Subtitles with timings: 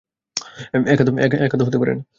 [1.43, 2.03] একা তো হতে পারে না।